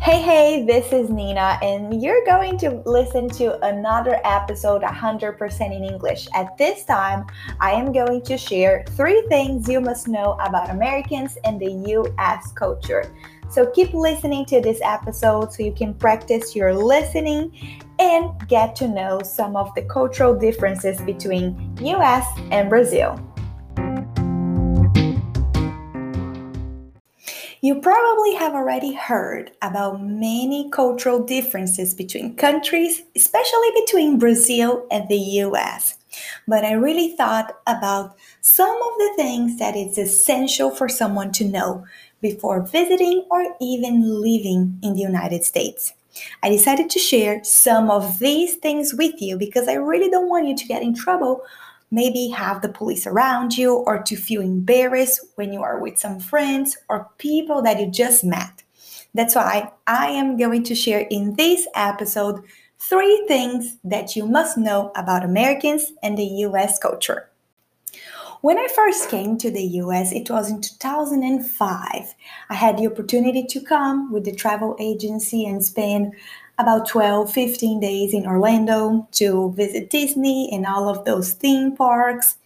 Hey, 0.00 0.20
hey, 0.20 0.64
this 0.66 0.92
is 0.92 1.10
Nina, 1.10 1.58
and 1.62 2.02
you're 2.02 2.24
going 2.24 2.58
to 2.58 2.82
listen 2.86 3.28
to 3.30 3.64
another 3.64 4.20
episode 4.24 4.82
100% 4.82 5.60
in 5.60 5.84
English. 5.84 6.26
At 6.34 6.56
this 6.58 6.84
time, 6.84 7.24
I 7.60 7.72
am 7.72 7.92
going 7.92 8.22
to 8.22 8.36
share 8.36 8.84
three 8.90 9.22
things 9.28 9.68
you 9.68 9.80
must 9.80 10.08
know 10.08 10.32
about 10.40 10.70
Americans 10.70 11.36
and 11.44 11.60
the 11.60 11.70
US 11.94 12.52
culture. 12.52 13.14
So 13.48 13.70
keep 13.70 13.92
listening 13.94 14.44
to 14.46 14.60
this 14.60 14.80
episode 14.82 15.52
so 15.52 15.62
you 15.62 15.72
can 15.72 15.94
practice 15.94 16.56
your 16.56 16.74
listening 16.74 17.52
and 18.00 18.30
get 18.48 18.74
to 18.76 18.88
know 18.88 19.20
some 19.22 19.56
of 19.56 19.72
the 19.74 19.82
cultural 19.82 20.34
differences 20.34 21.00
between 21.02 21.76
US 21.80 22.26
and 22.50 22.68
Brazil. 22.68 23.20
You 27.64 27.76
probably 27.76 28.34
have 28.34 28.54
already 28.54 28.92
heard 28.92 29.52
about 29.62 30.02
many 30.02 30.68
cultural 30.70 31.22
differences 31.22 31.94
between 31.94 32.34
countries, 32.34 33.02
especially 33.14 33.70
between 33.76 34.18
Brazil 34.18 34.84
and 34.90 35.08
the 35.08 35.20
US. 35.44 35.96
But 36.48 36.64
I 36.64 36.72
really 36.72 37.14
thought 37.14 37.56
about 37.68 38.16
some 38.40 38.76
of 38.76 38.98
the 38.98 39.12
things 39.14 39.60
that 39.60 39.76
it's 39.76 39.96
essential 39.96 40.72
for 40.72 40.88
someone 40.88 41.30
to 41.34 41.44
know 41.44 41.84
before 42.20 42.62
visiting 42.62 43.26
or 43.30 43.54
even 43.60 44.20
living 44.20 44.80
in 44.82 44.94
the 44.94 45.00
United 45.02 45.44
States. 45.44 45.92
I 46.42 46.48
decided 46.48 46.90
to 46.90 46.98
share 46.98 47.44
some 47.44 47.92
of 47.92 48.18
these 48.18 48.56
things 48.56 48.92
with 48.92 49.22
you 49.22 49.38
because 49.38 49.68
I 49.68 49.74
really 49.74 50.10
don't 50.10 50.28
want 50.28 50.48
you 50.48 50.56
to 50.56 50.66
get 50.66 50.82
in 50.82 50.96
trouble 50.96 51.42
maybe 51.92 52.28
have 52.28 52.62
the 52.62 52.68
police 52.68 53.06
around 53.06 53.56
you 53.56 53.74
or 53.74 54.02
to 54.02 54.16
feel 54.16 54.40
embarrassed 54.40 55.20
when 55.36 55.52
you 55.52 55.62
are 55.62 55.78
with 55.78 55.98
some 55.98 56.18
friends 56.18 56.76
or 56.88 57.10
people 57.18 57.62
that 57.62 57.78
you 57.78 57.88
just 57.88 58.24
met. 58.24 58.64
That's 59.14 59.34
why 59.34 59.70
I 59.86 60.06
am 60.08 60.38
going 60.38 60.64
to 60.64 60.74
share 60.74 61.06
in 61.10 61.36
this 61.36 61.68
episode 61.74 62.42
three 62.78 63.24
things 63.28 63.76
that 63.84 64.16
you 64.16 64.26
must 64.26 64.56
know 64.56 64.90
about 64.96 65.24
Americans 65.24 65.92
and 66.02 66.16
the 66.16 66.24
US 66.46 66.78
culture. 66.78 67.28
When 68.40 68.58
I 68.58 68.66
first 68.74 69.08
came 69.08 69.38
to 69.38 69.50
the 69.52 69.62
US, 69.82 70.12
it 70.12 70.28
was 70.28 70.50
in 70.50 70.62
2005. 70.62 72.14
I 72.50 72.54
had 72.54 72.76
the 72.76 72.88
opportunity 72.88 73.44
to 73.44 73.60
come 73.60 74.10
with 74.10 74.24
the 74.24 74.34
travel 74.34 74.76
agency 74.80 75.44
and 75.44 75.64
spend 75.64 76.14
about 76.62 76.86
12, 76.86 77.32
15 77.32 77.80
days 77.80 78.14
in 78.14 78.26
Orlando 78.26 79.06
to 79.12 79.52
visit 79.52 79.90
Disney 79.90 80.48
and 80.52 80.64
all 80.64 80.88
of 80.88 81.04
those 81.04 81.32
theme 81.32 81.76
parks. 81.76 82.36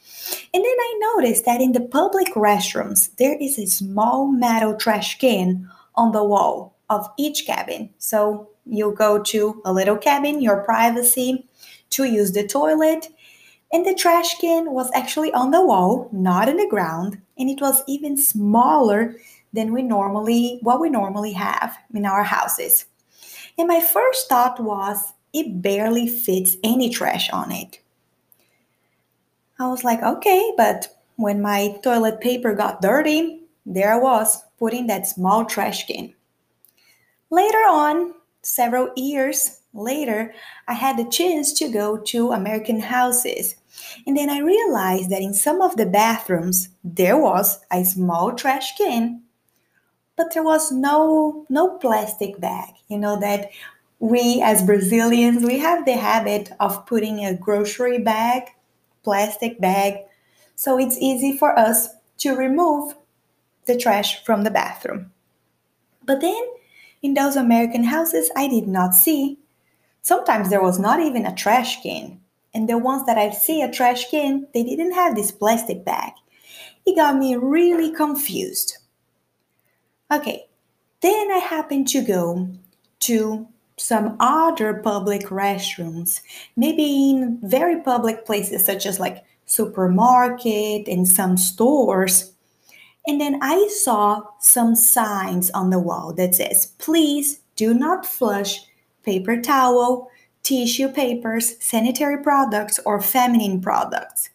And 0.52 0.64
then 0.64 0.76
I 0.88 1.12
noticed 1.14 1.44
that 1.44 1.60
in 1.60 1.72
the 1.72 1.80
public 1.80 2.28
restrooms, 2.34 3.14
there 3.16 3.36
is 3.40 3.58
a 3.58 3.66
small 3.66 4.26
metal 4.26 4.74
trash 4.74 5.18
can 5.18 5.70
on 5.94 6.12
the 6.12 6.24
wall 6.24 6.74
of 6.88 7.08
each 7.18 7.46
cabin. 7.46 7.90
So 7.98 8.48
you 8.64 8.94
go 8.96 9.22
to 9.22 9.60
a 9.64 9.72
little 9.72 9.96
cabin, 9.96 10.40
your 10.40 10.62
privacy, 10.64 11.46
to 11.90 12.04
use 12.04 12.32
the 12.32 12.46
toilet. 12.46 13.08
And 13.72 13.84
the 13.84 13.94
trash 13.94 14.38
can 14.38 14.72
was 14.72 14.90
actually 14.94 15.32
on 15.32 15.50
the 15.50 15.64
wall, 15.64 16.08
not 16.12 16.48
in 16.48 16.56
the 16.56 16.68
ground, 16.68 17.20
and 17.38 17.50
it 17.50 17.60
was 17.60 17.82
even 17.86 18.16
smaller 18.16 19.16
than 19.52 19.72
we 19.72 19.82
normally 19.82 20.58
what 20.62 20.80
we 20.80 20.88
normally 20.88 21.32
have 21.32 21.76
in 21.94 22.06
our 22.06 22.22
houses. 22.22 22.86
And 23.58 23.68
my 23.68 23.80
first 23.80 24.28
thought 24.28 24.60
was, 24.60 25.12
it 25.32 25.62
barely 25.62 26.06
fits 26.08 26.56
any 26.62 26.90
trash 26.90 27.30
on 27.30 27.52
it. 27.52 27.80
I 29.58 29.68
was 29.68 29.84
like, 29.84 30.02
okay, 30.02 30.52
but 30.56 30.88
when 31.16 31.40
my 31.40 31.78
toilet 31.82 32.20
paper 32.20 32.54
got 32.54 32.82
dirty, 32.82 33.40
there 33.64 33.94
I 33.94 33.98
was 33.98 34.42
putting 34.58 34.86
that 34.86 35.06
small 35.06 35.44
trash 35.44 35.86
can. 35.86 36.14
Later 37.30 37.64
on, 37.68 38.14
several 38.42 38.90
years 38.96 39.60
later, 39.72 40.34
I 40.68 40.74
had 40.74 40.96
the 40.96 41.10
chance 41.10 41.52
to 41.54 41.68
go 41.68 41.96
to 41.98 42.32
American 42.32 42.80
houses. 42.80 43.56
And 44.06 44.16
then 44.16 44.30
I 44.30 44.38
realized 44.38 45.10
that 45.10 45.22
in 45.22 45.34
some 45.34 45.60
of 45.60 45.76
the 45.76 45.86
bathrooms, 45.86 46.68
there 46.84 47.18
was 47.18 47.58
a 47.70 47.84
small 47.84 48.32
trash 48.34 48.76
can 48.76 49.22
but 50.16 50.32
there 50.32 50.42
was 50.42 50.72
no 50.72 51.44
no 51.48 51.76
plastic 51.78 52.40
bag 52.40 52.70
you 52.88 52.98
know 52.98 53.18
that 53.18 53.50
we 53.98 54.40
as 54.42 54.62
brazilians 54.62 55.44
we 55.44 55.58
have 55.58 55.84
the 55.84 55.96
habit 55.96 56.52
of 56.60 56.84
putting 56.86 57.24
a 57.24 57.34
grocery 57.36 57.98
bag 57.98 58.44
plastic 59.06 59.60
bag. 59.60 60.00
So 60.56 60.80
it's 60.80 60.98
easy 60.98 61.38
for 61.38 61.56
us 61.56 61.90
to 62.18 62.34
remove 62.34 62.96
the 63.66 63.78
trash 63.78 64.24
from 64.24 64.42
the 64.42 64.50
bathroom. 64.50 65.12
But 66.04 66.20
then 66.20 66.42
in 67.02 67.14
those 67.14 67.36
american 67.36 67.84
houses 67.84 68.30
i 68.34 68.48
did 68.48 68.66
not 68.66 68.94
see. 68.94 69.38
Sometimes 70.02 70.50
there 70.50 70.62
was 70.62 70.78
not 70.80 70.98
even 70.98 71.24
a 71.24 71.34
trash 71.34 71.82
can 71.82 72.20
and 72.52 72.68
the 72.68 72.78
ones 72.78 73.06
that 73.06 73.18
i 73.18 73.30
see 73.30 73.62
a 73.62 73.70
trash 73.70 74.10
can 74.10 74.48
they 74.52 74.64
didn't 74.64 74.98
have 75.00 75.14
this 75.14 75.30
plastic 75.30 75.84
bag. 75.84 76.12
It 76.84 76.96
got 76.96 77.16
me 77.16 77.36
really 77.36 77.92
confused 77.92 78.78
Okay, 80.12 80.46
then 81.00 81.30
I 81.32 81.38
happened 81.38 81.88
to 81.88 82.02
go 82.02 82.48
to 83.00 83.48
some 83.76 84.16
other 84.20 84.74
public 84.74 85.22
restrooms, 85.24 86.20
maybe 86.56 87.10
in 87.10 87.38
very 87.42 87.80
public 87.82 88.24
places 88.24 88.64
such 88.64 88.86
as 88.86 88.98
like 88.98 89.24
supermarket 89.44 90.88
and 90.88 91.06
some 91.06 91.36
stores. 91.36 92.32
And 93.06 93.20
then 93.20 93.38
I 93.42 93.68
saw 93.68 94.22
some 94.40 94.74
signs 94.74 95.50
on 95.50 95.70
the 95.70 95.78
wall 95.78 96.12
that 96.14 96.34
says, 96.34 96.66
please 96.78 97.40
do 97.54 97.74
not 97.74 98.06
flush 98.06 98.60
paper 99.04 99.40
towel, 99.40 100.10
tissue 100.42 100.88
papers, 100.88 101.62
sanitary 101.62 102.22
products, 102.22 102.80
or 102.84 103.00
feminine 103.00 103.60
products. 103.60 104.30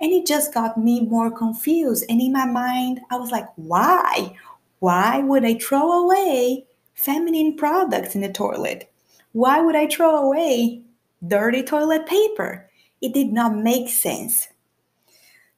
And 0.00 0.12
it 0.12 0.26
just 0.26 0.54
got 0.54 0.78
me 0.78 1.00
more 1.00 1.30
confused. 1.30 2.04
And 2.08 2.20
in 2.20 2.32
my 2.32 2.46
mind, 2.46 3.00
I 3.10 3.16
was 3.16 3.30
like, 3.30 3.48
why? 3.56 4.36
Why 4.80 5.20
would 5.20 5.44
I 5.44 5.54
throw 5.54 5.92
away 5.92 6.66
feminine 6.94 7.56
products 7.56 8.14
in 8.14 8.22
the 8.22 8.32
toilet? 8.32 8.90
Why 9.32 9.60
would 9.60 9.76
I 9.76 9.86
throw 9.86 10.16
away 10.16 10.82
dirty 11.26 11.62
toilet 11.62 12.06
paper? 12.06 12.68
It 13.00 13.14
did 13.14 13.32
not 13.32 13.56
make 13.56 13.88
sense. 13.88 14.48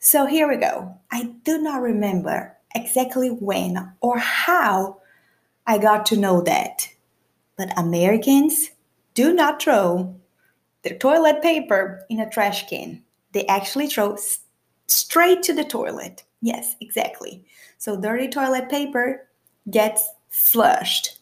So 0.00 0.26
here 0.26 0.48
we 0.48 0.56
go. 0.56 0.98
I 1.10 1.34
do 1.44 1.58
not 1.62 1.80
remember 1.80 2.56
exactly 2.74 3.28
when 3.28 3.92
or 4.00 4.18
how 4.18 5.00
I 5.66 5.78
got 5.78 6.04
to 6.06 6.16
know 6.16 6.40
that. 6.42 6.88
But 7.56 7.78
Americans 7.78 8.70
do 9.14 9.32
not 9.32 9.62
throw 9.62 10.16
their 10.82 10.98
toilet 10.98 11.42
paper 11.42 12.04
in 12.10 12.18
a 12.18 12.28
trash 12.28 12.68
can. 12.68 13.02
They 13.32 13.46
actually 13.46 13.86
throw 13.86 14.16
straight 14.88 15.44
to 15.44 15.52
the 15.52 15.64
toilet. 15.64 16.24
Yes, 16.42 16.76
exactly. 16.80 17.44
So 17.78 17.98
dirty 17.98 18.28
toilet 18.28 18.68
paper 18.68 19.28
gets 19.70 20.10
flushed. 20.28 21.18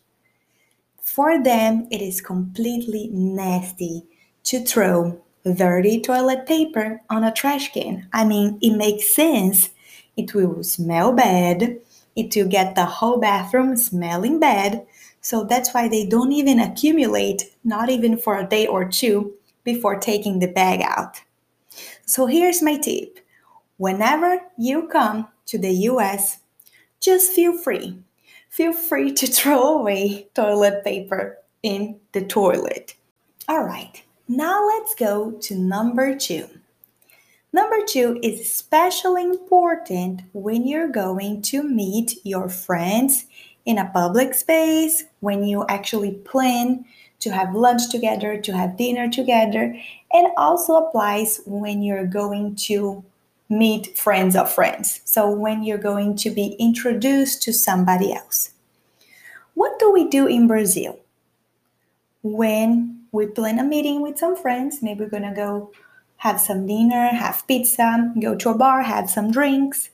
For 1.03 1.43
them, 1.43 1.89
it 1.91 2.01
is 2.01 2.21
completely 2.23 3.09
nasty 3.13 4.07
to 4.45 4.61
throw 4.65 5.21
dirty 5.45 6.01
toilet 6.01 6.47
paper 6.47 7.03
on 7.11 7.23
a 7.25 7.33
trash 7.33 7.73
can. 7.73 8.09
I 8.13 8.25
mean, 8.25 8.59
it 8.63 8.77
makes 8.77 9.15
sense. 9.15 9.71
It 10.17 10.35
will 10.35 10.63
smell 10.65 11.13
bad. 11.13 11.81
It 12.17 12.35
will 12.35 12.49
get 12.49 12.75
the 12.75 12.85
whole 12.87 13.19
bathroom 13.19 13.77
smelling 13.77 14.39
bad. 14.41 14.87
So 15.21 15.45
that's 15.45 15.75
why 15.75 15.89
they 15.89 16.07
don't 16.07 16.33
even 16.33 16.59
accumulate, 16.61 17.53
not 17.63 17.91
even 17.91 18.17
for 18.17 18.39
a 18.39 18.47
day 18.49 18.67
or 18.67 18.89
two, 18.89 19.35
before 19.65 19.99
taking 19.99 20.39
the 20.39 20.49
bag 20.49 20.81
out. 20.83 21.21
So 22.07 22.27
here's 22.27 22.63
my 22.63 22.77
tip 22.77 23.21
whenever 23.81 24.39
you 24.59 24.87
come 24.89 25.27
to 25.47 25.57
the 25.57 25.73
US, 25.89 26.41
just 27.01 27.33
feel 27.33 27.57
free. 27.57 27.99
Feel 28.51 28.75
free 28.75 29.11
to 29.13 29.27
throw 29.37 29.79
away 29.79 30.29
toilet 30.35 30.85
paper 30.85 31.39
in 31.63 31.99
the 32.13 32.21
toilet. 32.21 32.95
All 33.49 33.65
right, 33.65 34.03
now 34.29 34.67
let's 34.67 34.95
go 34.95 35.31
to 35.31 35.55
number 35.55 36.15
two. 36.15 36.47
Number 37.55 37.79
two 37.87 38.21
is 38.23 38.39
especially 38.39 39.25
important 39.25 40.23
when 40.35 40.69
you're 40.69 40.93
going 40.93 41.41
to 41.43 41.63
meet 41.63 42.19
your 42.23 42.51
friends 42.51 43.25
in 43.65 43.79
a 43.79 43.91
public 43.91 44.35
space, 44.35 45.05
when 45.21 45.43
you 45.45 45.65
actually 45.71 46.13
plan 46.13 46.85
to 47.21 47.31
have 47.31 47.55
lunch 47.55 47.89
together, 47.91 48.39
to 48.41 48.53
have 48.53 48.77
dinner 48.77 49.09
together, 49.09 49.75
and 50.13 50.29
also 50.37 50.75
applies 50.77 51.41
when 51.47 51.83
you're 51.83 52.07
going 52.07 52.55
to 52.57 53.05
meet 53.51 53.99
friends 53.99 54.37
of 54.37 54.51
friends. 54.51 55.01
So 55.05 55.29
when 55.29 55.65
you're 55.65 55.77
going 55.77 56.17
to 56.17 56.31
be 56.31 56.57
introduced 56.59 57.43
to 57.43 57.53
somebody 57.53 58.13
else. 58.13 58.53
What 59.55 59.79
do 59.79 59.93
we 59.93 60.09
do 60.09 60.27
in 60.27 60.47
Brazil? 60.47 60.99
When 62.23 63.05
we 63.13 63.27
plan 63.27 63.59
a 63.59 63.65
meeting 63.65 64.01
with 64.01 64.19
some 64.19 64.37
friends, 64.37 64.83
maybe 64.83 65.01
we're 65.01 65.11
gonna 65.11 65.35
go 65.35 65.73
have 66.19 66.41
some 66.41 66.67
dinner, 66.67 67.09
have 67.09 67.45
pizza, 67.49 68.13
go 68.21 68.37
to 68.37 68.51
a 68.51 68.55
bar, 68.55 68.83
have 68.83 69.11
some 69.11 69.33
drinks. 69.33 69.91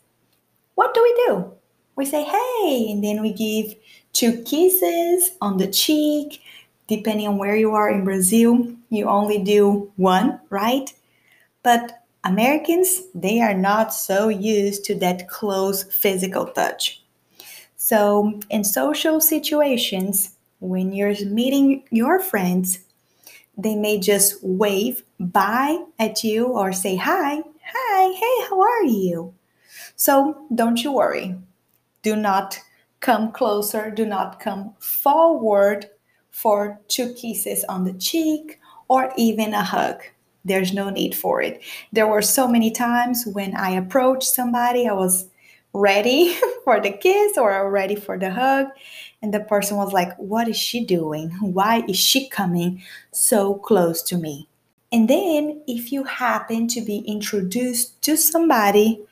What 0.74 0.92
do 0.92 1.02
we 1.02 1.24
do? 1.26 1.52
We 1.96 2.04
say, 2.04 2.24
hey, 2.24 2.88
and 2.90 3.02
then 3.02 3.22
we 3.22 3.32
give 3.32 3.74
two 4.12 4.42
kisses 4.42 5.30
on 5.40 5.56
the 5.56 5.68
cheek. 5.68 6.42
Depending 6.88 7.26
on 7.26 7.38
where 7.38 7.56
you 7.56 7.72
are 7.72 7.90
in 7.90 8.04
Brazil, 8.04 8.76
you 8.90 9.06
only 9.06 9.42
do 9.42 9.90
one, 9.96 10.40
right? 10.50 10.92
But 11.62 12.05
Americans, 12.26 13.02
they 13.14 13.40
are 13.40 13.54
not 13.54 13.94
so 13.94 14.28
used 14.28 14.84
to 14.84 14.96
that 14.96 15.28
close 15.28 15.84
physical 15.84 16.46
touch. 16.46 17.04
So, 17.76 18.40
in 18.50 18.64
social 18.64 19.20
situations, 19.20 20.36
when 20.58 20.92
you're 20.92 21.14
meeting 21.24 21.84
your 21.90 22.18
friends, 22.18 22.80
they 23.56 23.76
may 23.76 24.00
just 24.00 24.42
wave 24.42 25.04
bye 25.20 25.78
at 26.00 26.24
you 26.24 26.46
or 26.46 26.72
say 26.72 26.96
hi, 26.96 27.42
hi, 27.64 28.12
hey, 28.12 28.48
how 28.48 28.60
are 28.60 28.84
you? 28.84 29.32
So, 29.94 30.46
don't 30.52 30.82
you 30.82 30.92
worry. 30.92 31.36
Do 32.02 32.16
not 32.16 32.58
come 32.98 33.30
closer, 33.30 33.88
do 33.88 34.04
not 34.04 34.40
come 34.40 34.74
forward 34.80 35.90
for 36.30 36.80
two 36.88 37.14
kisses 37.14 37.62
on 37.68 37.84
the 37.84 37.94
cheek 37.94 38.58
or 38.88 39.12
even 39.16 39.54
a 39.54 39.62
hug. 39.62 40.02
There's 40.46 40.72
no 40.72 40.90
need 40.90 41.14
for 41.14 41.42
it. 41.42 41.60
There 41.92 42.06
were 42.06 42.22
so 42.22 42.46
many 42.46 42.70
times 42.70 43.24
when 43.26 43.56
I 43.56 43.70
approached 43.70 44.28
somebody, 44.28 44.86
I 44.86 44.92
was 44.92 45.28
ready 45.72 46.34
for 46.64 46.80
the 46.80 46.92
kiss 46.92 47.36
or 47.36 47.70
ready 47.70 47.96
for 47.96 48.18
the 48.18 48.30
hug. 48.30 48.68
And 49.20 49.34
the 49.34 49.40
person 49.40 49.76
was 49.76 49.92
like, 49.92 50.16
What 50.16 50.48
is 50.48 50.56
she 50.56 50.84
doing? 50.84 51.30
Why 51.40 51.82
is 51.88 51.96
she 51.96 52.28
coming 52.28 52.82
so 53.10 53.54
close 53.54 54.02
to 54.04 54.16
me? 54.16 54.48
And 54.92 55.10
then, 55.10 55.62
if 55.66 55.90
you 55.90 56.04
happen 56.04 56.68
to 56.68 56.80
be 56.80 56.98
introduced 56.98 58.00
to 58.02 58.16
somebody, 58.16 59.02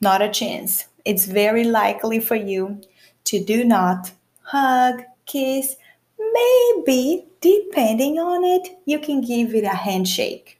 not 0.00 0.22
a 0.22 0.30
chance. 0.30 0.86
It's 1.04 1.26
very 1.26 1.64
likely 1.64 2.18
for 2.18 2.34
you 2.34 2.80
to 3.24 3.44
do 3.44 3.62
not 3.62 4.12
hug, 4.42 5.02
kiss, 5.26 5.76
maybe, 6.18 7.26
depending 7.40 8.18
on 8.18 8.42
it, 8.44 8.78
you 8.86 8.98
can 8.98 9.20
give 9.20 9.54
it 9.54 9.64
a 9.64 9.76
handshake. 9.76 10.57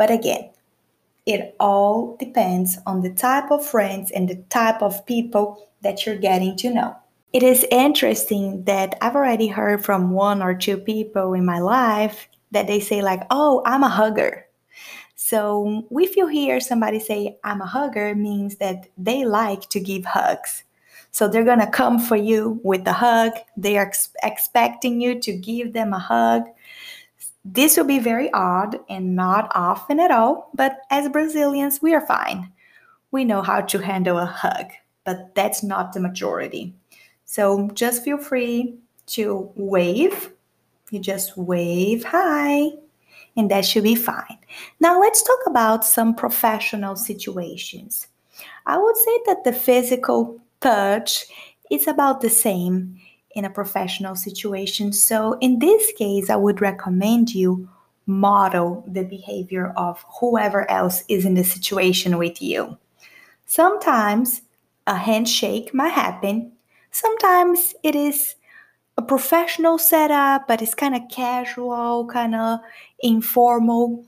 But 0.00 0.10
again, 0.10 0.48
it 1.26 1.54
all 1.60 2.16
depends 2.18 2.78
on 2.86 3.02
the 3.02 3.12
type 3.12 3.50
of 3.50 3.62
friends 3.62 4.10
and 4.10 4.26
the 4.26 4.36
type 4.48 4.80
of 4.80 5.04
people 5.04 5.68
that 5.82 6.06
you're 6.06 6.16
getting 6.16 6.56
to 6.56 6.72
know. 6.72 6.96
It 7.34 7.42
is 7.42 7.66
interesting 7.70 8.64
that 8.64 8.94
I've 9.02 9.14
already 9.14 9.48
heard 9.48 9.84
from 9.84 10.12
one 10.12 10.40
or 10.40 10.54
two 10.54 10.78
people 10.78 11.34
in 11.34 11.44
my 11.44 11.58
life 11.58 12.30
that 12.50 12.66
they 12.66 12.80
say, 12.80 13.02
like, 13.02 13.24
oh, 13.28 13.60
I'm 13.66 13.82
a 13.82 13.90
hugger. 13.90 14.46
So 15.16 15.86
if 15.90 16.16
you 16.16 16.28
hear 16.28 16.60
somebody 16.60 16.98
say, 16.98 17.36
I'm 17.44 17.60
a 17.60 17.66
hugger, 17.66 18.14
means 18.14 18.56
that 18.56 18.88
they 18.96 19.26
like 19.26 19.68
to 19.68 19.80
give 19.80 20.06
hugs. 20.06 20.64
So 21.10 21.28
they're 21.28 21.44
going 21.44 21.60
to 21.60 21.66
come 21.66 21.98
for 21.98 22.16
you 22.16 22.58
with 22.64 22.84
the 22.84 22.94
hug. 22.94 23.32
They 23.54 23.76
are 23.76 23.86
ex- 23.86 24.14
expecting 24.22 25.02
you 25.02 25.20
to 25.20 25.32
give 25.34 25.74
them 25.74 25.92
a 25.92 25.98
hug. 25.98 26.44
This 27.44 27.76
will 27.76 27.86
be 27.86 27.98
very 27.98 28.30
odd 28.32 28.78
and 28.88 29.16
not 29.16 29.50
often 29.54 29.98
at 29.98 30.10
all, 30.10 30.50
but 30.54 30.80
as 30.90 31.08
Brazilians, 31.08 31.80
we 31.80 31.94
are 31.94 32.06
fine. 32.06 32.52
We 33.10 33.24
know 33.24 33.42
how 33.42 33.62
to 33.62 33.78
handle 33.78 34.18
a 34.18 34.26
hug, 34.26 34.66
but 35.04 35.34
that's 35.34 35.62
not 35.62 35.92
the 35.92 36.00
majority. 36.00 36.74
So 37.24 37.70
just 37.74 38.04
feel 38.04 38.18
free 38.18 38.76
to 39.06 39.50
wave. 39.54 40.32
You 40.90 40.98
just 40.98 41.36
wave 41.36 42.04
hi, 42.04 42.70
and 43.36 43.50
that 43.50 43.64
should 43.64 43.84
be 43.84 43.94
fine. 43.94 44.38
Now, 44.80 45.00
let's 45.00 45.22
talk 45.22 45.38
about 45.46 45.84
some 45.84 46.14
professional 46.14 46.96
situations. 46.96 48.08
I 48.66 48.76
would 48.76 48.96
say 48.96 49.20
that 49.26 49.44
the 49.44 49.52
physical 49.52 50.40
touch 50.60 51.26
is 51.70 51.86
about 51.86 52.20
the 52.20 52.30
same 52.30 53.00
in 53.34 53.44
a 53.44 53.50
professional 53.50 54.16
situation. 54.16 54.92
So, 54.92 55.38
in 55.40 55.58
this 55.58 55.92
case, 55.92 56.30
I 56.30 56.36
would 56.36 56.60
recommend 56.60 57.34
you 57.34 57.68
model 58.06 58.84
the 58.88 59.04
behavior 59.04 59.72
of 59.76 60.04
whoever 60.18 60.68
else 60.70 61.04
is 61.08 61.24
in 61.24 61.34
the 61.34 61.44
situation 61.44 62.18
with 62.18 62.42
you. 62.42 62.76
Sometimes 63.46 64.42
a 64.86 64.96
handshake 64.96 65.72
might 65.72 65.92
happen, 65.92 66.52
sometimes 66.90 67.74
it 67.82 67.94
is 67.94 68.34
a 68.96 69.02
professional 69.02 69.78
setup, 69.78 70.46
but 70.46 70.60
it's 70.60 70.74
kind 70.74 70.94
of 70.94 71.02
casual, 71.10 72.06
kind 72.06 72.34
of 72.34 72.58
informal. 73.00 74.04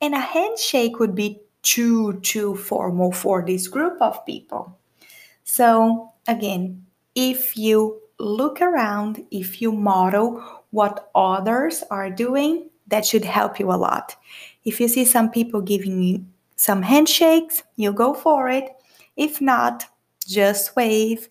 And 0.00 0.14
a 0.14 0.20
handshake 0.20 0.98
would 0.98 1.14
be 1.14 1.40
too, 1.62 2.14
too 2.20 2.56
formal 2.56 3.12
for 3.12 3.44
this 3.46 3.68
group 3.68 4.00
of 4.00 4.24
people. 4.26 4.76
So, 5.44 6.12
again, 6.26 6.84
if 7.14 7.56
you 7.56 8.01
look 8.18 8.60
around, 8.60 9.24
if 9.30 9.60
you 9.60 9.72
model 9.72 10.42
what 10.70 11.10
others 11.14 11.82
are 11.90 12.10
doing, 12.10 12.70
that 12.88 13.06
should 13.06 13.24
help 13.24 13.58
you 13.58 13.70
a 13.70 13.74
lot. 13.74 14.16
If 14.64 14.80
you 14.80 14.88
see 14.88 15.04
some 15.04 15.30
people 15.30 15.60
giving 15.60 16.00
you 16.02 16.24
some 16.56 16.82
handshakes, 16.82 17.62
you 17.76 17.92
go 17.92 18.14
for 18.14 18.48
it. 18.48 18.70
If 19.16 19.40
not, 19.40 19.86
just 20.26 20.76
wave. 20.76 21.28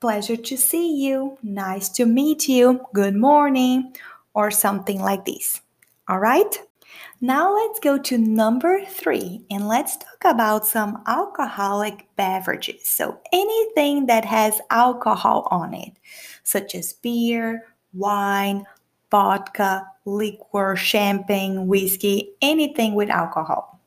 Pleasure 0.00 0.36
to 0.36 0.56
see 0.56 0.96
you. 0.96 1.38
Nice 1.42 1.88
to 1.90 2.06
meet 2.06 2.48
you. 2.48 2.84
Good 2.92 3.14
morning. 3.14 3.94
Or 4.34 4.50
something 4.50 5.00
like 5.00 5.24
this. 5.24 5.60
All 6.08 6.18
right? 6.18 6.58
Now 7.20 7.54
let's 7.54 7.78
go 7.78 7.98
to 7.98 8.18
number 8.18 8.84
three 8.84 9.44
and 9.50 9.68
let's 9.68 9.96
talk 9.96 10.24
about 10.24 10.66
some 10.66 11.02
alcoholic 11.06 12.06
beverages. 12.16 12.88
So, 12.88 13.20
anything 13.32 14.06
that 14.06 14.24
has 14.24 14.60
alcohol 14.70 15.46
on 15.50 15.74
it, 15.74 15.92
such 16.42 16.74
as 16.74 16.94
beer, 16.94 17.64
wine, 17.94 18.64
vodka, 19.10 19.86
liquor, 20.04 20.74
champagne, 20.76 21.68
whiskey, 21.68 22.32
anything 22.40 22.94
with 22.94 23.10
alcohol. 23.10 23.80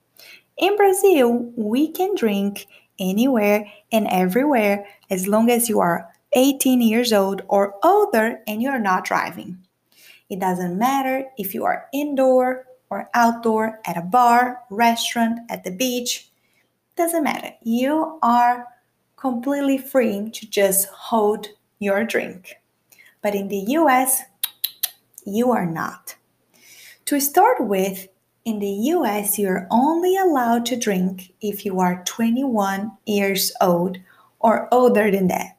In 0.58 0.78
Brazil, 0.78 1.52
we 1.58 1.92
can 1.92 2.16
drink 2.16 2.68
anywhere 3.00 3.70
and 3.92 4.08
everywhere 4.08 4.88
as 5.10 5.28
long 5.28 5.50
as 5.50 5.68
you 5.68 5.80
are 5.80 6.10
18 6.34 6.82
years 6.82 7.12
old 7.12 7.42
or 7.50 7.76
older 7.84 8.40
and 8.48 8.62
you're 8.62 8.80
not 8.80 9.04
driving. 9.04 9.58
It 10.30 10.40
doesn't 10.40 10.78
matter 10.78 11.26
if 11.38 11.54
you 11.54 11.66
are 11.66 11.88
indoor 11.94 12.66
or 12.90 13.10
outdoor, 13.14 13.80
at 13.86 13.98
a 13.98 14.02
bar, 14.02 14.62
restaurant, 14.70 15.40
at 15.50 15.64
the 15.64 15.72
beach, 15.72 16.30
doesn't 16.96 17.24
matter. 17.24 17.54
You 17.62 18.20
are 18.22 18.68
completely 19.16 19.78
free 19.78 20.30
to 20.32 20.50
just 20.50 20.88
hold 20.88 21.48
your 21.80 22.04
drink. 22.04 22.56
But 23.22 23.36
in 23.36 23.48
the 23.48 23.66
US, 23.80 24.22
you 25.26 25.52
are 25.52 25.66
not. 25.66 26.16
To 27.06 27.20
start 27.20 27.58
with, 27.60 28.08
in 28.46 28.60
the 28.60 28.92
US, 28.94 29.40
you're 29.40 29.68
only 29.72 30.16
allowed 30.16 30.66
to 30.68 30.76
drink 30.76 31.34
if 31.42 31.66
you 31.66 31.80
are 31.80 32.04
21 32.06 32.92
years 33.06 33.52
old 33.62 33.98
or 34.40 34.68
older 34.72 35.10
than 35.10 35.28
that. 35.28 35.58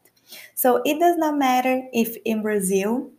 So 0.55 0.81
it 0.85 0.99
does 0.99 1.17
not 1.17 1.37
matter 1.37 1.89
if 1.93 2.17
in 2.25 2.43
Brazil 2.43 3.11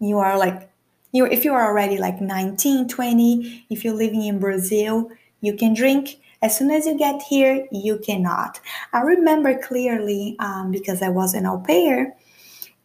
you 0.00 0.18
are 0.18 0.38
like 0.38 0.71
you 1.12 1.26
if 1.26 1.44
you 1.44 1.52
are 1.52 1.66
already 1.66 1.98
like 1.98 2.20
19 2.20 2.88
20 2.88 3.66
if 3.70 3.84
you're 3.84 3.94
living 3.94 4.24
in 4.24 4.38
brazil 4.38 5.10
you 5.42 5.54
can 5.54 5.74
drink. 5.74 6.18
As 6.40 6.56
soon 6.56 6.70
as 6.70 6.86
you 6.86 6.96
get 6.96 7.20
here 7.22 7.66
you 7.70 7.98
cannot. 7.98 8.60
I 8.92 9.00
remember 9.02 9.58
clearly 9.58 10.36
um, 10.38 10.72
because 10.72 11.02
i 11.02 11.08
was 11.08 11.34
an 11.34 11.46
au 11.46 11.58
pair 11.58 12.16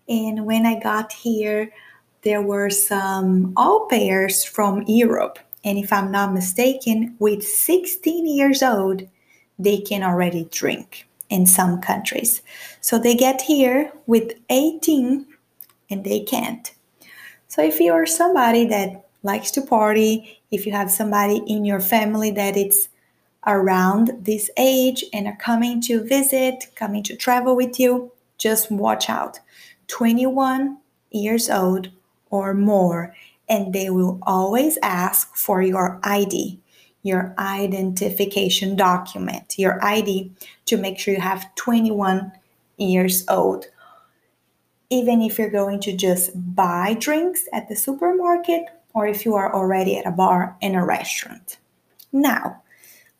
and 0.07 0.45
when 0.45 0.65
i 0.65 0.79
got 0.79 1.13
here 1.13 1.71
there 2.23 2.41
were 2.41 2.69
some 2.69 3.53
au 3.57 3.87
pairs 3.89 4.43
from 4.43 4.83
europe. 4.87 5.39
And 5.63 5.77
if 5.77 5.91
i'm 5.91 6.11
not 6.11 6.33
mistaken 6.33 7.15
with 7.19 7.43
16 7.43 8.27
years 8.27 8.61
old 8.61 9.07
they 9.57 9.79
can 9.79 10.03
already 10.03 10.47
drink 10.51 11.07
in 11.29 11.45
some 11.45 11.81
countries. 11.81 12.41
So 12.79 12.99
they 12.99 13.15
get 13.15 13.41
here 13.41 13.91
with 14.05 14.33
18 14.49 15.25
and 15.89 16.03
they 16.03 16.19
can't 16.21 16.71
so 17.47 17.63
if 17.63 17.79
you 17.79 17.93
are 17.93 18.05
somebody 18.05 18.65
that 18.65 19.05
likes 19.23 19.51
to 19.51 19.61
party, 19.61 20.39
if 20.51 20.65
you 20.65 20.71
have 20.71 20.91
somebody 20.91 21.41
in 21.47 21.65
your 21.65 21.79
family 21.79 22.31
that 22.31 22.57
it's 22.57 22.89
around 23.45 24.11
this 24.19 24.49
age 24.57 25.03
and 25.13 25.27
are 25.27 25.37
coming 25.37 25.81
to 25.81 26.03
visit, 26.03 26.67
coming 26.75 27.03
to 27.03 27.15
travel 27.15 27.55
with 27.55 27.79
you, 27.79 28.11
just 28.37 28.69
watch 28.69 29.09
out. 29.09 29.39
21 29.87 30.77
years 31.11 31.49
old 31.49 31.89
or 32.29 32.53
more, 32.53 33.15
and 33.47 33.73
they 33.73 33.89
will 33.89 34.19
always 34.23 34.77
ask 34.83 35.35
for 35.35 35.61
your 35.61 35.99
ID, 36.03 36.59
your 37.03 37.33
identification 37.39 38.75
document, 38.75 39.57
your 39.57 39.83
ID 39.83 40.31
to 40.65 40.75
make 40.75 40.99
sure 40.99 41.13
you 41.13 41.21
have 41.21 41.55
21 41.55 42.31
years 42.77 43.23
old 43.29 43.65
even 44.89 45.21
if 45.21 45.37
you're 45.37 45.49
going 45.49 45.79
to 45.81 45.95
just 45.95 46.31
buy 46.55 46.95
drinks 46.99 47.47
at 47.53 47.67
the 47.67 47.75
supermarket 47.75 48.63
or 48.93 49.07
if 49.07 49.25
you 49.25 49.35
are 49.35 49.53
already 49.53 49.97
at 49.97 50.07
a 50.07 50.11
bar 50.11 50.57
and 50.61 50.75
a 50.75 50.81
restaurant. 50.81 51.57
Now, 52.11 52.63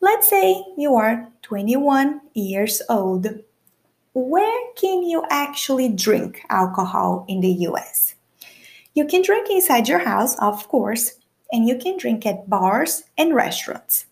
let's 0.00 0.28
say 0.28 0.64
you 0.76 0.94
are 0.94 1.28
21 1.42 2.20
years 2.34 2.82
old. 2.88 3.26
where 4.14 4.72
can 4.74 5.04
you 5.04 5.22
actually 5.30 5.88
drink 5.88 6.42
alcohol 6.50 7.24
in 7.28 7.40
the 7.40 7.52
US? 7.68 8.16
You 8.94 9.06
can 9.06 9.22
drink 9.22 9.48
inside 9.48 9.86
your 9.86 10.00
house, 10.00 10.36
of 10.40 10.66
course, 10.66 11.12
and 11.52 11.68
you 11.68 11.78
can 11.78 11.96
drink 11.96 12.26
at 12.26 12.50
bars 12.50 13.04
and 13.16 13.32
restaurants. 13.32 14.06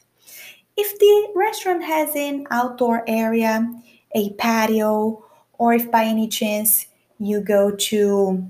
If 0.76 0.96
the 0.98 1.32
restaurant 1.34 1.82
has 1.82 2.14
an 2.14 2.46
outdoor 2.50 3.02
area, 3.08 3.68
a 4.14 4.30
patio, 4.34 5.25
or 5.58 5.75
if 5.75 5.90
by 5.90 6.04
any 6.04 6.28
chance 6.28 6.86
you 7.18 7.40
go 7.40 7.70
to 7.70 8.46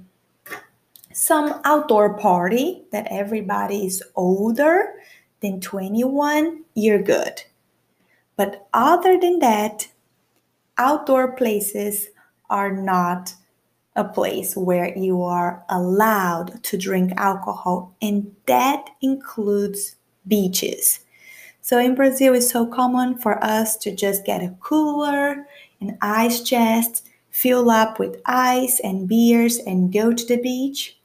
some 1.12 1.60
outdoor 1.64 2.18
party 2.18 2.84
that 2.92 3.06
everybody 3.10 3.86
is 3.86 4.02
older 4.14 4.92
than 5.40 5.60
21, 5.60 6.64
you're 6.74 7.02
good. 7.02 7.42
But 8.36 8.68
other 8.74 9.18
than 9.18 9.38
that, 9.38 9.88
outdoor 10.76 11.32
places 11.32 12.08
are 12.50 12.70
not 12.70 13.34
a 13.96 14.04
place 14.04 14.54
where 14.56 14.96
you 14.96 15.22
are 15.22 15.64
allowed 15.70 16.62
to 16.64 16.76
drink 16.76 17.12
alcohol, 17.16 17.94
and 18.02 18.34
that 18.46 18.90
includes 19.00 19.96
beaches. 20.28 21.00
So 21.62 21.78
in 21.78 21.94
Brazil, 21.94 22.34
it's 22.34 22.50
so 22.50 22.66
common 22.66 23.18
for 23.18 23.42
us 23.42 23.76
to 23.78 23.94
just 23.94 24.26
get 24.26 24.42
a 24.42 24.54
cooler, 24.60 25.46
an 25.80 25.96
ice 26.02 26.42
chest, 26.42 27.08
fill 27.36 27.68
up 27.68 27.98
with 27.98 28.18
ice 28.24 28.80
and 28.80 29.06
beers, 29.06 29.58
and 29.58 29.92
go 29.92 30.10
to 30.10 30.24
the 30.24 30.38
beach. 30.38 30.98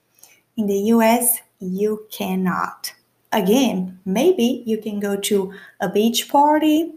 In 0.55 0.65
the 0.65 0.79
US, 0.95 1.39
you 1.59 2.07
cannot. 2.09 2.93
Again, 3.33 3.99
maybe 4.05 4.63
you 4.65 4.77
can 4.77 5.01
go 5.01 5.17
to 5.17 5.53
a 5.81 5.89
beach 5.89 6.29
party. 6.29 6.93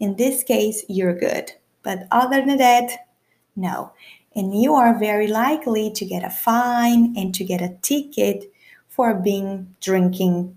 In 0.00 0.16
this 0.16 0.42
case, 0.42 0.84
you're 0.88 1.16
good. 1.16 1.52
But 1.84 2.08
other 2.10 2.44
than 2.44 2.58
that, 2.58 3.06
no. 3.54 3.92
And 4.34 4.60
you 4.60 4.74
are 4.74 4.98
very 4.98 5.28
likely 5.28 5.92
to 5.92 6.04
get 6.04 6.24
a 6.24 6.30
fine 6.30 7.14
and 7.16 7.32
to 7.36 7.44
get 7.44 7.62
a 7.62 7.76
ticket 7.82 8.52
for 8.88 9.14
being 9.14 9.76
drinking 9.80 10.56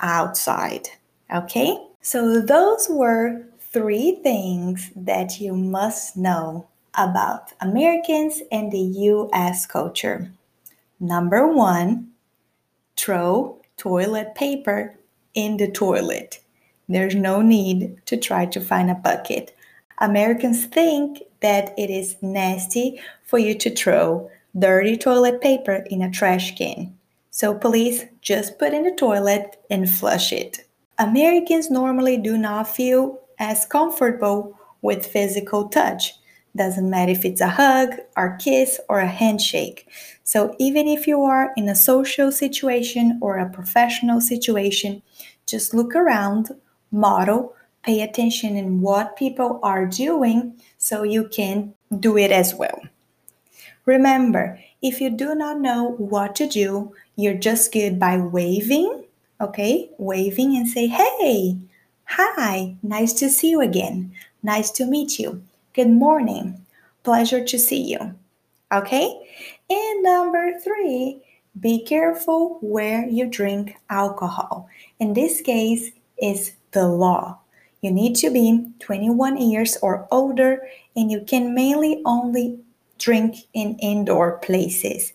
outside. 0.00 0.88
Okay? 1.34 1.78
So, 2.02 2.42
those 2.42 2.88
were 2.90 3.46
three 3.58 4.20
things 4.22 4.90
that 4.94 5.40
you 5.40 5.56
must 5.56 6.14
know 6.14 6.68
about 6.96 7.52
Americans 7.60 8.40
and 8.50 8.70
the 8.70 8.78
US 8.78 9.66
culture. 9.66 10.32
Number 11.00 11.46
one, 11.46 12.12
throw 12.96 13.60
toilet 13.76 14.34
paper 14.34 14.94
in 15.34 15.56
the 15.56 15.70
toilet. 15.70 16.40
There's 16.88 17.14
no 17.14 17.42
need 17.42 18.00
to 18.06 18.16
try 18.16 18.46
to 18.46 18.60
find 18.60 18.90
a 18.90 18.94
bucket. 18.94 19.56
Americans 19.98 20.66
think 20.66 21.22
that 21.40 21.74
it 21.78 21.90
is 21.90 22.16
nasty 22.22 23.00
for 23.24 23.38
you 23.38 23.54
to 23.58 23.74
throw 23.74 24.30
dirty 24.58 24.96
toilet 24.96 25.40
paper 25.40 25.84
in 25.90 26.02
a 26.02 26.10
trash 26.10 26.56
can. 26.56 26.96
So 27.30 27.54
please 27.54 28.04
just 28.20 28.58
put 28.58 28.72
in 28.72 28.84
the 28.84 28.92
toilet 28.92 29.56
and 29.70 29.90
flush 29.90 30.32
it. 30.32 30.64
Americans 30.98 31.70
normally 31.70 32.16
do 32.16 32.38
not 32.38 32.68
feel 32.68 33.20
as 33.38 33.66
comfortable 33.66 34.56
with 34.82 35.06
physical 35.06 35.68
touch. 35.68 36.14
Doesn't 36.56 36.88
matter 36.88 37.10
if 37.10 37.24
it's 37.24 37.40
a 37.40 37.48
hug, 37.48 37.94
or 38.16 38.36
kiss, 38.40 38.80
or 38.88 39.00
a 39.00 39.08
handshake. 39.08 39.88
So 40.22 40.54
even 40.58 40.86
if 40.86 41.06
you 41.06 41.22
are 41.22 41.52
in 41.56 41.68
a 41.68 41.74
social 41.74 42.30
situation 42.30 43.18
or 43.20 43.38
a 43.38 43.50
professional 43.50 44.20
situation, 44.20 45.02
just 45.46 45.74
look 45.74 45.96
around, 45.96 46.50
model, 46.92 47.54
pay 47.82 48.00
attention 48.02 48.56
in 48.56 48.80
what 48.80 49.16
people 49.16 49.60
are 49.62 49.84
doing 49.84 50.54
so 50.78 51.02
you 51.02 51.28
can 51.28 51.74
do 51.98 52.16
it 52.16 52.30
as 52.30 52.54
well. 52.54 52.80
Remember, 53.84 54.58
if 54.80 55.00
you 55.00 55.10
do 55.10 55.34
not 55.34 55.60
know 55.60 55.90
what 55.98 56.36
to 56.36 56.46
do, 56.46 56.94
you're 57.16 57.34
just 57.34 57.72
good 57.72 57.98
by 57.98 58.16
waving, 58.16 59.04
okay? 59.40 59.90
Waving 59.98 60.56
and 60.56 60.68
say, 60.68 60.86
hey, 60.86 61.58
hi, 62.04 62.76
nice 62.82 63.12
to 63.14 63.28
see 63.28 63.50
you 63.50 63.60
again. 63.60 64.12
Nice 64.42 64.70
to 64.70 64.86
meet 64.86 65.18
you. 65.18 65.42
Good 65.74 65.90
morning. 65.90 66.64
Pleasure 67.02 67.44
to 67.44 67.58
see 67.58 67.82
you. 67.82 68.14
Okay? 68.72 69.10
And 69.68 70.02
number 70.04 70.52
three, 70.60 71.20
be 71.58 71.84
careful 71.84 72.58
where 72.60 73.04
you 73.08 73.26
drink 73.26 73.74
alcohol. 73.90 74.68
In 75.00 75.14
this 75.14 75.40
case, 75.40 75.90
is 76.16 76.52
the 76.70 76.86
law. 76.86 77.40
You 77.80 77.90
need 77.90 78.14
to 78.16 78.30
be 78.30 78.70
21 78.78 79.36
years 79.38 79.76
or 79.82 80.06
older, 80.12 80.62
and 80.94 81.10
you 81.10 81.24
can 81.26 81.56
mainly 81.56 82.02
only 82.06 82.60
drink 82.96 83.38
in 83.52 83.76
indoor 83.80 84.38
places, 84.38 85.12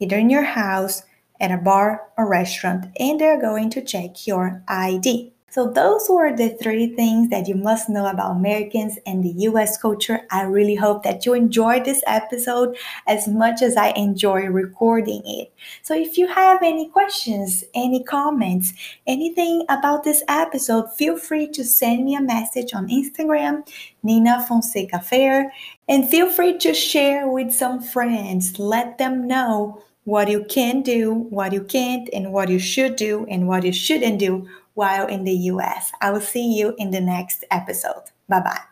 either 0.00 0.18
in 0.18 0.28
your 0.28 0.42
house, 0.42 1.04
at 1.40 1.52
a 1.52 1.56
bar 1.56 2.08
or 2.18 2.28
restaurant, 2.28 2.86
and 2.98 3.20
they're 3.20 3.40
going 3.40 3.70
to 3.70 3.80
check 3.80 4.26
your 4.26 4.60
ID. 4.66 5.32
So, 5.50 5.68
those 5.68 6.08
were 6.08 6.34
the 6.34 6.50
three 6.50 6.94
things 6.94 7.28
that 7.30 7.48
you 7.48 7.56
must 7.56 7.88
know 7.88 8.06
about 8.06 8.36
Americans 8.36 8.98
and 9.04 9.24
the 9.24 9.34
US 9.48 9.76
culture. 9.76 10.20
I 10.30 10.42
really 10.42 10.76
hope 10.76 11.02
that 11.02 11.26
you 11.26 11.34
enjoyed 11.34 11.84
this 11.84 12.04
episode 12.06 12.76
as 13.08 13.26
much 13.26 13.60
as 13.60 13.76
I 13.76 13.88
enjoy 13.90 14.46
recording 14.46 15.22
it. 15.24 15.52
So, 15.82 15.92
if 15.92 16.16
you 16.16 16.28
have 16.28 16.62
any 16.62 16.88
questions, 16.88 17.64
any 17.74 18.04
comments, 18.04 18.72
anything 19.08 19.64
about 19.68 20.04
this 20.04 20.22
episode, 20.28 20.92
feel 20.92 21.16
free 21.16 21.48
to 21.48 21.64
send 21.64 22.04
me 22.04 22.14
a 22.14 22.20
message 22.20 22.72
on 22.72 22.88
Instagram, 22.88 23.68
Nina 24.04 24.46
Fonseca 24.46 25.00
Fair, 25.00 25.52
and 25.88 26.08
feel 26.08 26.30
free 26.30 26.58
to 26.58 26.72
share 26.72 27.26
with 27.28 27.50
some 27.50 27.82
friends. 27.82 28.60
Let 28.60 28.98
them 28.98 29.26
know 29.26 29.82
what 30.04 30.28
you 30.28 30.44
can 30.44 30.82
do, 30.82 31.12
what 31.12 31.52
you 31.52 31.62
can't, 31.62 32.08
and 32.12 32.32
what 32.32 32.48
you 32.48 32.58
should 32.58 32.96
do, 32.96 33.26
and 33.28 33.46
what 33.46 33.64
you 33.64 33.72
shouldn't 33.72 34.18
do 34.18 34.48
while 34.74 35.06
in 35.06 35.24
the 35.24 35.50
US. 35.52 35.92
I 36.00 36.10
will 36.10 36.20
see 36.20 36.56
you 36.58 36.74
in 36.78 36.90
the 36.90 37.00
next 37.00 37.44
episode. 37.50 38.04
Bye 38.28 38.40
bye. 38.40 38.69